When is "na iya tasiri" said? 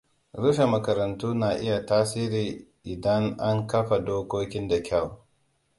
1.41-2.43